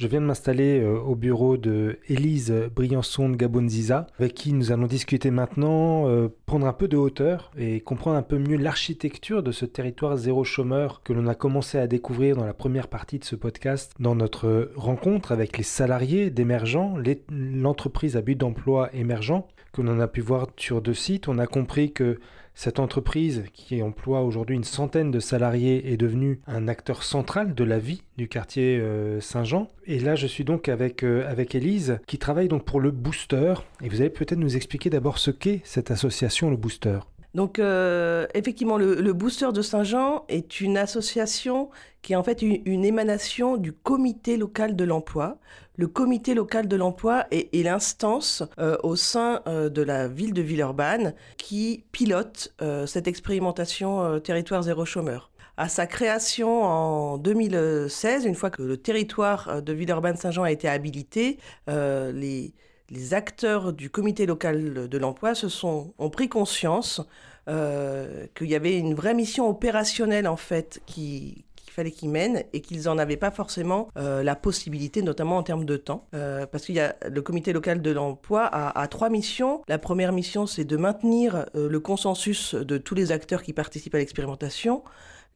[0.00, 4.72] Je viens de m'installer euh, au bureau de Élise Briançon de Gabonziza, avec qui nous
[4.72, 9.42] allons discuter maintenant, euh, prendre un peu de hauteur et comprendre un peu mieux l'architecture
[9.42, 13.18] de ce territoire zéro chômeur que l'on a commencé à découvrir dans la première partie
[13.18, 16.94] de ce podcast, dans notre rencontre avec les salariés d'émergents,
[17.30, 19.44] l'entreprise à but d'emploi émergent,
[19.74, 21.28] que l'on a pu voir sur deux sites.
[21.28, 22.18] On a compris que
[22.54, 27.64] cette entreprise, qui emploie aujourd'hui une centaine de salariés, est devenue un acteur central de
[27.64, 29.68] la vie du quartier euh, Saint-Jean.
[29.86, 33.54] Et là, je suis donc avec, euh, avec Élise, qui travaille donc pour le Booster.
[33.82, 36.98] Et vous allez peut-être nous expliquer d'abord ce qu'est cette association, le Booster.
[37.34, 41.70] Donc euh, effectivement, le, Booster de Saint-Jean est une association
[42.02, 45.38] qui est en fait une, émanation du comité local de l'emploi.
[45.76, 50.42] Le comité local de l'emploi est, l'instance euh, au sein euh, de la ville de
[50.42, 52.54] Villeurbanne qui pilote
[52.86, 55.30] cette expérimentation territoire zéro chômeur.
[55.56, 61.38] À sa création en 2016, une fois que le territoire de Villeurbanne-Saint-Jean a été habilité,
[61.66, 62.54] les
[62.90, 67.00] les acteurs du comité local de l'emploi se sont ont pris conscience
[67.48, 72.42] euh, qu'il y avait une vraie mission opérationnelle en fait qui qu'il fallait qu'ils mènent
[72.52, 76.08] et qu'ils n'en avaient pas forcément euh, la possibilité, notamment en termes de temps.
[76.14, 79.62] Euh, parce qu'il y a le comité local de l'emploi a, a, trois missions.
[79.68, 83.98] La première mission, c'est de maintenir le consensus de tous les acteurs qui participent à
[83.98, 84.82] l'expérimentation.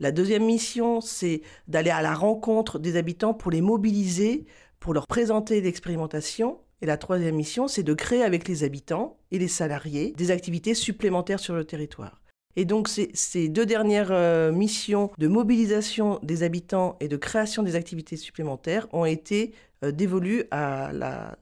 [0.00, 4.44] La deuxième mission, c'est d'aller à la rencontre des habitants pour les mobiliser,
[4.80, 6.58] pour leur présenter l'expérimentation.
[6.82, 10.74] Et la troisième mission, c'est de créer avec les habitants et les salariés des activités
[10.74, 12.20] supplémentaires sur le territoire.
[12.56, 17.74] Et donc ces, deux dernières euh, missions de mobilisation des habitants et de création des
[17.74, 19.54] activités supplémentaires ont été
[19.84, 20.92] euh, dévolues à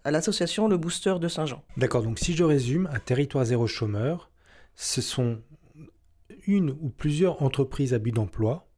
[0.06, 1.62] l'association Le Booster de Saint-Jean.
[1.77, 4.31] D'accord, donc si je résume, un territoire zéro chômeur,
[4.75, 5.39] ce sont
[6.47, 8.69] une ou plusieurs entreprises à but d'emploi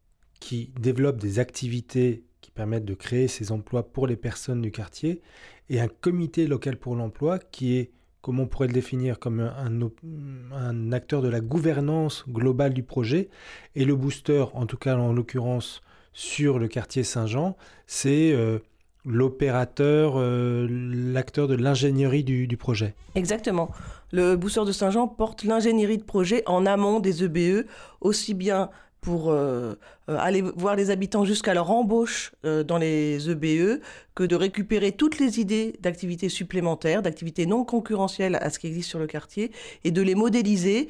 [0.41, 5.23] qui développent des activités qui permettent de créer ces emplois pour les personnes du quartier,
[5.71, 10.93] et un comité local pour l'emploi qui est, comment on pourrait le définir, comme un,
[10.93, 13.29] acteur de la gouvernance globale du projet,
[13.75, 15.83] et le booster, en tout cas en l'occurrence
[16.13, 18.33] sur le quartier Saint-Jean, c'est...
[18.33, 18.59] Euh,
[19.07, 22.95] l'opérateur, euh, l'acteur de l'ingénierie du, du, projet.
[23.15, 23.71] Exactement.
[24.13, 27.67] Le booster de Saint-Jean porte l'ingénierie de projet en amont des EBE,
[28.01, 28.71] aussi bien
[29.05, 29.75] pour euh,
[30.09, 33.81] euh, aller voir les habitants jusqu'à leur embauche euh, dans les EBE
[34.15, 38.89] que de récupérer toutes les idées d'activités supplémentaires, d'activités non concurrentielles à ce qui existe
[38.89, 39.53] sur le quartier
[39.85, 40.89] et de les modéliser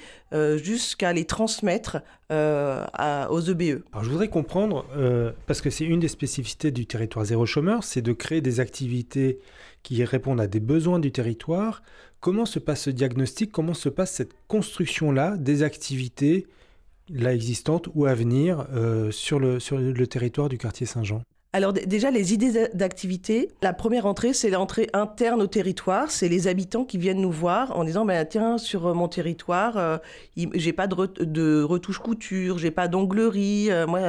[0.56, 3.82] jusqu'à les transmettre aux EBE.
[3.92, 4.84] Alors je voudrais comprendre,
[5.46, 9.38] parce que c'est une des spécificités du territoire zéro chômeur, c'est de créer des activités
[9.82, 11.82] qui répondent à des besoins du territoire.
[12.20, 13.50] Comment se passe ce diagnostic?
[13.52, 16.46] Comment se passe cette construction-là des activités
[17.08, 21.22] là existante ou à venir euh, sur, le, sur le territoire du quartier Saint-Jean
[21.54, 26.10] alors déjà, les idées d'activité, la première entrée, c'est l'entrée interne au territoire.
[26.10, 29.76] C'est les habitants qui viennent nous voir en disant, bah, tiens, sur euh, mon territoire,
[29.76, 29.98] euh,
[30.36, 33.70] j'ai pas de, retouche couture, j'ai pas d'onglerie.
[33.70, 34.00] Euh, moi,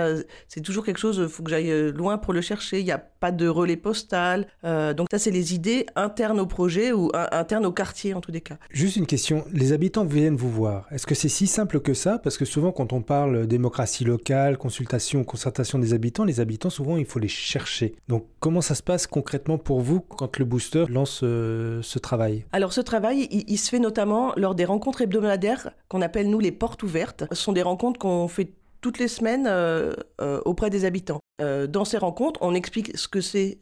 [0.47, 2.79] c'est toujours quelque chose, il faut que j'aille loin pour le chercher.
[2.79, 4.47] Il n'y a pas de relais postal.
[4.63, 8.41] donc ça, c'est les idées internes au projet ou internes au quartier, en tous les
[8.41, 8.57] cas.
[8.71, 10.87] Juste une question, les habitants viennent vous voir.
[10.89, 12.17] Est-ce que c'est si simple que ça?
[12.17, 16.97] Parce que souvent, quand on parle démocratie locale, consultation, concertation des habitants, les habitants, souvent,
[16.97, 17.95] il faut les chercher.
[18.07, 22.45] Donc comment ça se passe concrètement pour vous quand le booster lance euh, ce travail?
[22.51, 26.51] Alors ce travail, il, se fait notamment lors des rencontres hebdomadaires qu'on appelle nous les
[26.51, 27.25] portes ouvertes.
[27.31, 28.51] Ce sont des rencontres qu'on fait
[28.85, 31.19] toutes les semaines euh, euh, auprès des habitants.
[31.41, 33.57] Euh, dans ces rencontres, on explique ce que c'est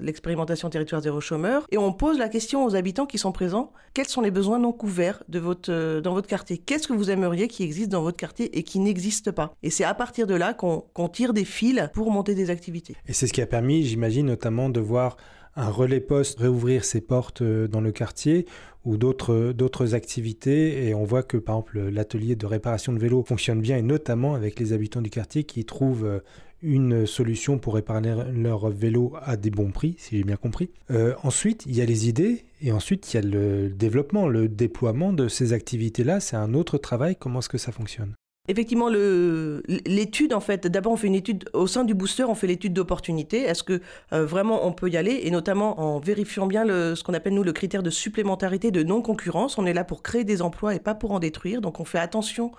[0.00, 4.08] l'expérimentation territoire zéro chômeur et on pose la question aux habitants qui sont présents quels
[4.08, 6.58] sont les besoins non couverts dans votre quartier?
[6.58, 9.52] Qu'est-ce que vous aimeriez qui existe dans votre quartier et qui n'existe pas?
[9.62, 12.96] Et c'est à partir de là qu'on tire des fils pour monter des activités.
[13.06, 15.16] Et c'est ce qui a permis, j'imagine, notamment de voir
[15.58, 18.46] un relais poste réouvrir ses portes dans le quartier
[18.84, 23.24] ou d'autres d'autres activités et on voit que par exemple l'atelier de réparation de vélos
[23.24, 26.20] fonctionne bien et notamment avec les habitants du quartier qui trouvent euh,
[26.62, 30.70] une solution pour réparer leur vélo à des bons prix, si j'ai bien compris.
[30.90, 34.48] Euh, ensuite, il y a les idées et ensuite il y a le développement, le
[34.48, 36.18] déploiement de ces activités-là.
[36.18, 37.14] C'est un autre travail.
[37.14, 38.14] Comment est-ce que ça fonctionne?
[38.50, 42.46] Effectivement, l'étude, en fait, d'abord on fait une étude au sein du booster, on fait
[42.46, 43.42] l'étude d'opportunité.
[43.42, 43.82] Est-ce que
[44.14, 45.20] euh, vraiment on peut y aller?
[45.24, 48.82] Et notamment en vérifiant bien le, ce qu'on appelle nous le critère de supplémentarité, de
[48.82, 49.58] non-concurrence.
[49.58, 51.60] On est là pour créer des emplois et pas pour en détruire.
[51.60, 52.52] Donc on fait attention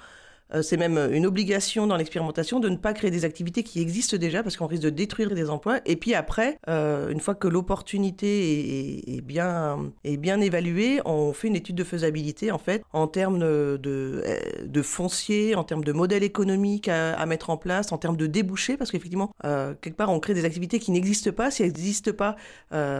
[0.61, 4.41] c'est même une obligation dans l'expérimentation de ne pas créer des activités qui existent déjà
[4.41, 5.79] parce qu'on risque de détruire des emplois.
[5.85, 11.75] Et puis après, euh, une fois que l'opportunité est, bien, évaluée, on fait une étude
[11.75, 17.49] de faisabilité en fait en termes de, foncier, en termes de modèle économique à, mettre
[17.49, 20.79] en place, en termes de débouchés parce qu'effectivement, euh, quelque part, on crée des activités
[20.79, 21.51] qui n'existent pas.
[21.51, 22.35] Si elles n'existent pas,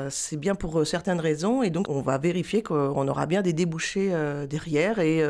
[0.10, 4.12] c'est bien pour certaines raisons et donc on va vérifier qu'on aura bien des débouchés
[4.48, 5.24] derrière et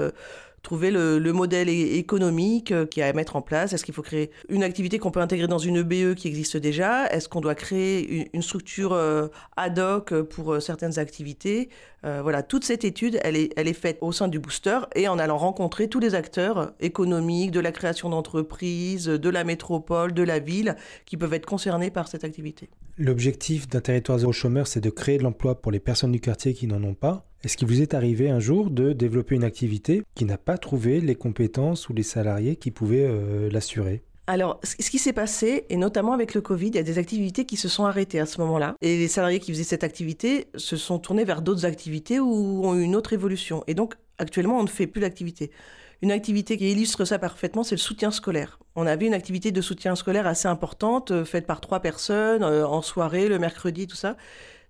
[0.61, 3.73] trouver le, modèle économique euh, qui a à mettre en place.
[3.73, 7.07] Est-ce qu'il faut créer une activité qu'on peut intégrer dans une EBE qui existe déjà?
[7.07, 9.27] Est-ce qu'on doit créer une, structure euh,
[9.57, 11.69] ad hoc pour euh, certaines activités?
[12.01, 15.19] Voilà, toute cette étude, elle est, elle est faite au sein du booster et en
[15.19, 20.39] allant rencontrer tous les acteurs économiques, de la création d'entreprises, de la métropole, de la
[20.39, 22.69] ville, qui peuvent être concernés par cette activité.
[22.97, 26.53] L'objectif d'un territoire zéro chômeur, c'est de créer de l'emploi pour les personnes du quartier
[26.53, 27.28] qui n'en ont pas.
[27.43, 30.99] Est-ce qu'il vous est arrivé un jour de développer une activité qui n'a pas trouvé
[30.99, 34.03] les compétences ou les salariés qui pouvaient euh, l'assurer?
[34.27, 37.45] Alors, ce qui s'est passé, et notamment avec le Covid, il y a des activités
[37.45, 38.75] qui se sont arrêtées à ce moment-là.
[38.81, 42.75] Et les salariés qui faisaient cette activité se sont tournés vers d'autres activités ou ont
[42.75, 43.63] eu une autre évolution.
[43.67, 45.49] Et donc, actuellement, on ne fait plus d'activité.
[46.01, 48.59] Une activité qui illustre ça parfaitement, c'est le soutien scolaire.
[48.75, 52.67] On avait une activité de soutien scolaire assez importante, euh, faite par trois personnes, euh,
[52.67, 54.15] en soirée, le mercredi, tout ça.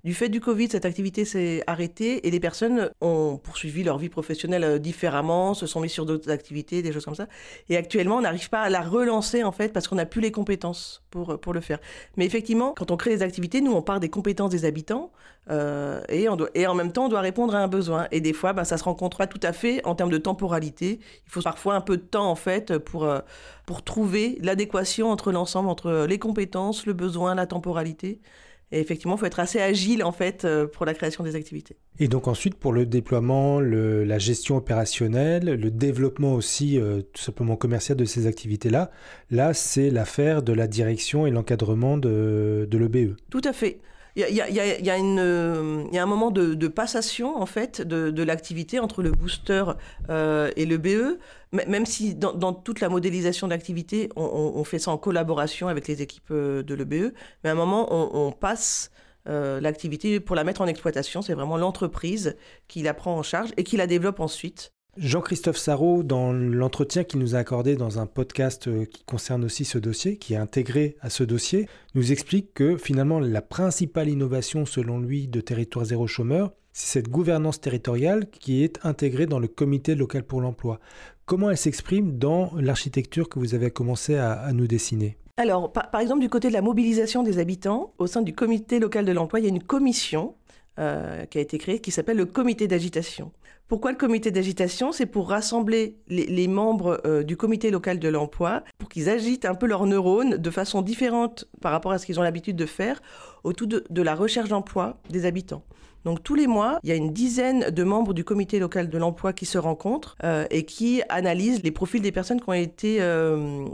[0.05, 4.07] Du fait du Covid, cette activité s'est arrêtée et les personnes ont poursuivi leur vie
[4.07, 7.27] professionnelle euh, différemment, se sont mis sur d'autres activités, des choses comme ça.
[7.67, 10.31] Et actuellement, on n'arrive pas à la relancer en fait parce qu'on n'a plus les
[10.31, 11.79] compétences pour, pour le faire.
[12.15, 15.11] Mais effectivement, quand on crée des activités, nous, on part des compétences des habitants
[15.49, 18.07] euh, et, en même temps, on doit répondre à un besoin.
[18.11, 20.99] Et des fois, ben, ça se rencontre pas tout à fait en termes de temporalité.
[21.25, 23.19] Il faut parfois un peu de temps en fait pour, euh,
[23.65, 28.21] pour trouver l'adéquation entre l'ensemble, entre les compétences, le besoin, la temporalité.
[28.71, 31.77] Et effectivement, il faut être assez agile en fait euh, pour la création des activités.
[31.99, 37.55] Et donc ensuite pour le déploiement, la gestion opérationnelle, le développement aussi euh, tout simplement
[37.55, 38.91] commercial de ces activités-là,
[39.31, 43.15] là, c'est l'affaire de la direction et l'encadrement de, de l'EBE.
[43.29, 43.79] Tout à fait.
[44.27, 49.63] Il y, y, a, un moment de, passation en fait de, l'activité entre le booster
[50.09, 51.19] euh, et le BE,
[51.53, 56.01] même si dans, toute la modélisation de l'activité, on, fait ça en collaboration avec les
[56.01, 57.13] équipes euh, de l'EBE,
[57.43, 58.91] mais à un moment on, passe
[59.27, 61.21] euh, l'activité pour la mettre en exploitation.
[61.21, 62.35] C'est vraiment l'entreprise
[62.67, 64.73] qui la prend en charge et qui la développe ensuite.
[64.99, 69.63] Jean-Christophe Sarrault, dans l'entretien qu'il nous a accordé dans un podcast euh, qui concerne aussi
[69.63, 74.65] ce dossier, qui est intégré à ce dossier, nous explique que finalement la principale innovation
[74.65, 79.47] selon lui de Territoire Zéro Chômeur, c'est cette gouvernance territoriale qui est intégrée dans le
[79.47, 80.81] comité local pour l'emploi.
[81.25, 85.15] Comment elle s'exprime dans l'architecture que vous avez commencé à, nous dessiner?
[85.37, 89.05] Alors, par, exemple, du côté de la mobilisation des habitants, au sein du comité local
[89.05, 90.35] de l'emploi, il y a une commission
[90.79, 93.31] euh, qui a été créée qui s'appelle le comité d'agitation.
[93.67, 94.93] Pourquoi le comité d'agitation?
[94.93, 99.55] C'est pour rassembler les, membres euh, du comité local de l'emploi, pour qu'ils agitent un
[99.55, 103.01] peu leurs neurones de façon différente par rapport à ce qu'ils ont l'habitude de faire
[103.43, 105.63] autour de, la recherche d'emploi des habitants.
[106.05, 108.97] Donc tous les mois, il y a une dizaine de membres du comité local de
[108.97, 113.01] l'emploi qui se rencontrent euh, et qui analysent les profils des personnes qui ont été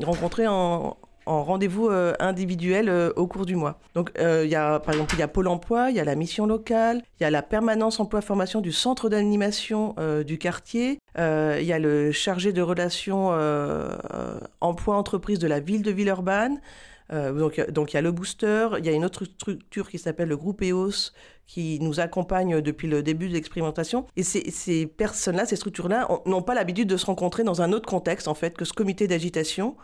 [0.03, 3.79] rencontrées en, en rendez-vous euh, individuel euh, au cours du mois.
[3.93, 6.03] Donc, euh, il y a, par exemple, il y a Pôle emploi, il y a
[6.03, 11.63] la mission locale, il y a la permanence emploi-formation du centre d'animation du quartier, il
[11.63, 13.31] y a le chargé de relations
[14.61, 16.59] emploi-entreprise de la ville de Villeurbanne.
[17.11, 20.29] donc, donc il y a le booster, il y a une autre structure qui s'appelle
[20.29, 21.11] le groupe EOS
[21.47, 24.05] qui nous accompagne depuis le début de l'expérimentation.
[24.15, 27.87] Et ces, ces personnes-là, ces structures-là, n'ont pas l'habitude de se rencontrer dans un autre
[27.87, 29.75] contexte en fait que ce comité d'agitation.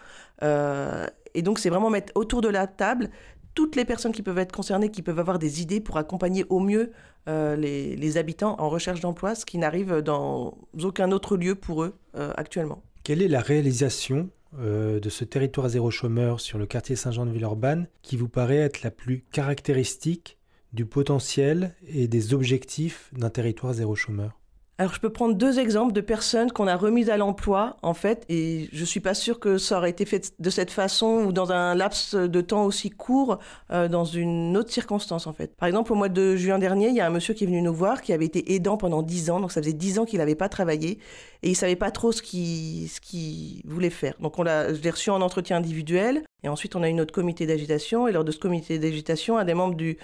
[0.42, 3.10] Et donc, c'est vraiment mettre autour de la table
[3.54, 6.60] toutes les personnes qui peuvent être concernées, qui peuvent avoir des idées pour accompagner au
[6.60, 6.92] mieux
[7.28, 11.96] euh, les, habitants en recherche d'emploi, ce qui n'arrive dans aucun autre lieu pour eux
[12.16, 12.84] euh, actuellement.
[13.04, 14.30] Quelle est la réalisation
[14.60, 18.92] euh, de ce territoire zéro chômeur sur le quartier Saint-Jean-de-Villeurbanne qui vous paraît être la
[18.92, 20.38] plus caractéristique
[20.74, 24.41] du potentiel et des objectifs d'un territoire zéro chômeur?
[24.82, 28.26] Alors, je peux prendre deux exemples de personnes qu'on a remises à l'emploi, en fait,
[28.30, 31.52] et je suis pas sûre que ça aurait été fait de cette façon ou dans
[31.52, 33.38] un laps de temps aussi court,
[33.70, 35.56] euh, dans une autre circonstance, en fait.
[35.56, 37.62] Par exemple, au mois de juin dernier, il y a un monsieur qui est venu
[37.62, 40.18] nous voir, qui avait été aidant pendant dix ans, donc ça faisait dix ans qu'il
[40.18, 40.98] n'avait pas travaillé,
[41.44, 44.16] et il savait pas trop ce qu'il ce voulait faire.
[44.20, 47.14] Donc, on l'a, je l'ai reçu en entretien individuel, et ensuite, on a eu notre
[47.14, 48.08] comité d'agitation.
[48.08, 49.98] Et lors de ce comité d'agitation, un des membres du,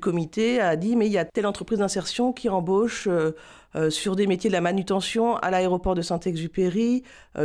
[0.00, 4.28] comité a dit Mais il y a telle entreprise d'insertion qui embauche euh, sur des
[4.28, 7.02] métiers de la manutention à l'aéroport de Saint-Exupéry.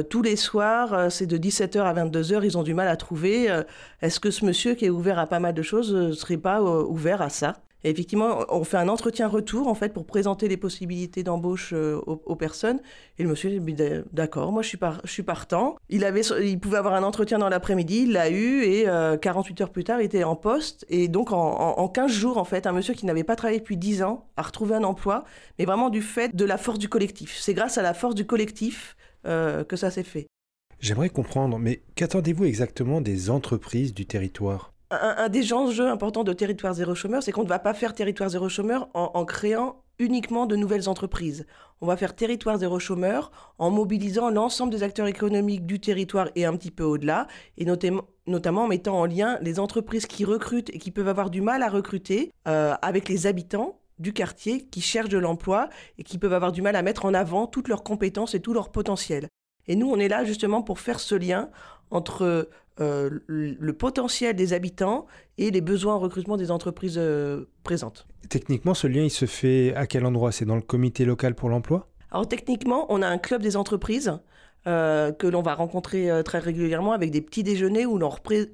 [0.10, 3.48] tous les soirs, c'est de 17h à 22h, ils ont du mal à trouver.
[4.02, 6.62] Est-ce que ce monsieur qui est ouvert à pas mal de choses ne serait pas
[6.62, 7.65] ouvert à ça?
[7.90, 12.36] Effectivement, on fait un entretien retour en fait pour présenter les possibilités d'embauche euh, aux,
[12.36, 12.80] personnes.
[13.18, 13.76] Et le monsieur dit
[14.12, 14.76] d'accord, moi je
[15.06, 15.76] suis, partant.
[15.90, 18.86] Il pouvait avoir un entretien dans l'après-midi, il l'a eu et
[19.22, 20.86] 48 euh, heures plus tard, il était en poste.
[20.90, 24.04] Et donc en, 15 jours, en fait, un monsieur qui n'avait pas travaillé depuis 10
[24.04, 25.24] ans a retrouvé un emploi,
[25.60, 27.38] mais vraiment du fait de la force du collectif.
[27.40, 30.28] C'est grâce à la force du collectif euh, que ça s'est fait.
[30.80, 34.75] J'aimerais comprendre, mais qu'attendez-vous exactement des entreprises du territoire?
[35.02, 38.30] Un, des enjeux importants de Territoire Zéro Chômeur, c'est qu'on ne va pas faire Territoire
[38.30, 41.46] Zéro Chômeur en, créant uniquement de nouvelles entreprises.
[41.82, 46.46] On va faire Territoire Zéro Chômeur en mobilisant l'ensemble des acteurs économiques du territoire et
[46.46, 50.80] un petit peu au-delà, et notamment, en mettant en lien les entreprises qui recrutent et
[50.80, 55.10] qui peuvent avoir du mal à recruter euh, avec les habitants du quartier qui cherchent
[55.10, 58.36] de l'emploi et qui peuvent avoir du mal à mettre en avant toutes leurs compétences
[58.36, 59.30] et tout leur potentiel.
[59.68, 61.50] Et nous, on est là justement pour faire ce lien
[61.92, 62.50] entre
[62.82, 65.06] euh, le potentiel des habitants
[65.38, 68.06] et les besoins en recrutement des entreprises euh, présentes.
[68.30, 70.32] Techniquement, ce lien, il se fait à quel endroit?
[70.32, 71.88] C'est dans le comité local pour l'emploi?
[72.12, 74.20] Alors techniquement, on a un club des entreprises
[74.68, 78.00] euh, que l'on va rencontrer euh, très régulièrement avec des petits déjeuners où,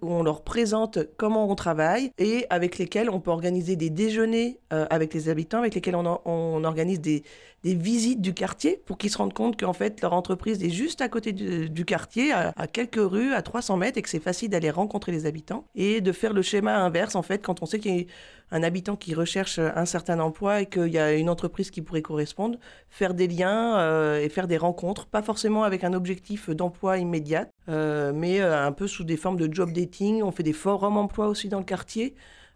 [0.01, 4.86] on leur présente comment on travaille et avec lesquels on peut organiser des déjeuners euh,
[4.89, 7.24] avec les habitants, avec lesquels on, organise des,
[7.63, 11.10] visites du quartier pour qu'ils se rendent compte qu'en fait leur entreprise est juste à
[11.10, 14.72] côté du, quartier, à, à, quelques rues, à 300 mètres et que c'est facile d'aller
[14.72, 17.96] rencontrer les habitants et de faire le schéma inverse en fait quand on sait qu'il
[17.96, 18.06] y a
[18.51, 22.01] un habitant qui recherche un certain emploi et qu'il y a une entreprise qui pourrait
[22.01, 26.98] correspondre, faire des liens euh, et faire des rencontres, pas forcément avec un objectif d'emploi
[26.98, 30.22] immédiat, euh, mais euh, un peu sous des formes de job dating.
[30.22, 32.13] On fait des forums emploi aussi dans le quartier.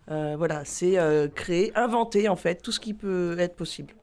[0.08, 0.98] voilà, c'est
[1.34, 3.96] créer, inventer en fait tout ce qui peut être possible.